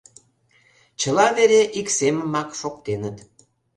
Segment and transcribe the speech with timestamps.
[0.99, 3.17] Чыла вере ик семымак шоктеныт.